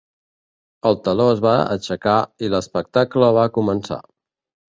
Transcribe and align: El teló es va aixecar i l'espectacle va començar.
El 0.91 0.95
teló 1.07 1.25
es 1.33 1.41
va 1.47 1.51
aixecar 1.75 2.15
i 2.47 2.51
l'espectacle 2.53 3.31
va 3.39 3.47
començar. 3.61 4.01